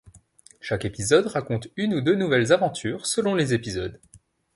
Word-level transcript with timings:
Chaque 0.61 0.85
épisode 0.85 1.27
raconte 1.27 1.67
une 1.75 1.93
ou 1.93 2.01
deux 2.01 2.15
nouvelles 2.15 2.51
aventures, 2.53 3.05
selon 3.05 3.35
les 3.35 3.53
épisodes. 3.53 4.01